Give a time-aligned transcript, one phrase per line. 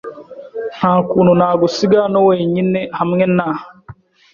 [0.77, 3.47] Nta kuntu nagusiga hano wenyine hamwe na.